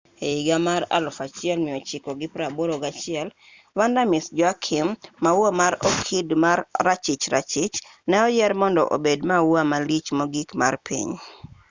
e 0.27 0.29
higa 0.35 0.57
mar 0.67 0.81
1981 0.97 3.29
vanda 3.77 4.01
miss 4.11 4.25
joaquim 4.39 4.87
maua 5.23 5.49
mar 5.59 5.73
okid 5.89 6.27
ma 6.43 6.51
rachich 6.85 7.25
rachich 7.33 7.75
ne 8.09 8.17
oyier 8.27 8.53
mondo 8.61 8.81
obed 8.95 9.19
maua 9.29 9.61
malich 9.71 10.07
mogik 10.17 10.49
mar 10.61 10.73
piny 10.85 11.11